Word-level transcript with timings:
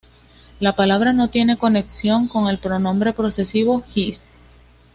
La 0.59 0.75
palabra 0.75 1.13
no 1.13 1.27
tiene 1.29 1.59
conexión 1.59 2.27
con 2.27 2.47
el 2.47 2.57
pronombre 2.57 3.13
posesivo 3.13 3.83
"his". 3.93 4.19